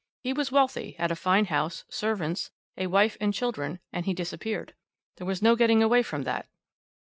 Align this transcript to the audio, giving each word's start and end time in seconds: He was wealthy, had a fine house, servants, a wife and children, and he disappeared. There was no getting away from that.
He 0.23 0.33
was 0.33 0.51
wealthy, 0.51 0.93
had 0.93 1.11
a 1.11 1.15
fine 1.15 1.45
house, 1.45 1.85
servants, 1.87 2.49
a 2.75 2.87
wife 2.87 3.17
and 3.21 3.35
children, 3.35 3.79
and 3.93 4.03
he 4.07 4.15
disappeared. 4.15 4.73
There 5.17 5.27
was 5.27 5.43
no 5.43 5.55
getting 5.55 5.83
away 5.83 6.01
from 6.01 6.23
that. 6.23 6.47